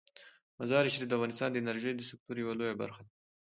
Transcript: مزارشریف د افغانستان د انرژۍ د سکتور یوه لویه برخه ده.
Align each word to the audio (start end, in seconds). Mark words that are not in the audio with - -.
مزارشریف 0.59 1.07
د 1.07 1.11
افغانستان 1.17 1.49
د 1.51 1.55
انرژۍ 1.61 1.91
د 1.95 2.01
سکتور 2.09 2.35
یوه 2.43 2.53
لویه 2.59 2.79
برخه 2.81 3.01
ده. 3.07 3.11